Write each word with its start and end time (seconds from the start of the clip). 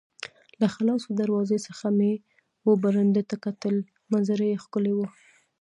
له 0.61 0.67
خلاصو 0.75 1.07
دروازو 1.19 1.57
څخه 1.67 1.85
مې 1.97 2.11
وه 2.65 2.73
برنډې 2.83 3.23
ته 3.29 3.35
کتل، 3.45 3.75
منظره 4.11 4.43
یې 4.51 4.61
ښکلې 4.63 4.93
وه. 4.95 5.07